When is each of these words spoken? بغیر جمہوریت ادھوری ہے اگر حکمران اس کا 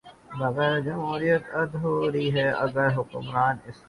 بغیر 0.39 0.79
جمہوریت 0.79 1.43
ادھوری 1.53 2.27
ہے 2.35 2.47
اگر 2.57 2.87
حکمران 2.97 3.55
اس 3.57 3.63
کا 3.65 3.79